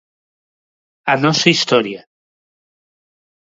A 1.11 1.15
nosa 1.23 1.47
historia. 1.55 2.01